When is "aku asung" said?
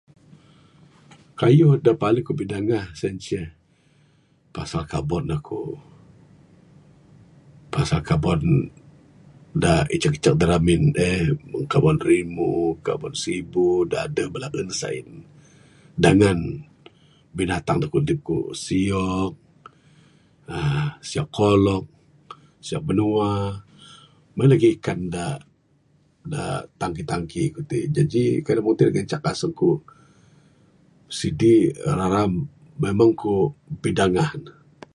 29.23-29.55